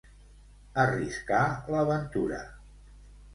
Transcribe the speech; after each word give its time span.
Arriscar 0.83 1.43
la 1.75 1.85
ventura. 1.91 2.41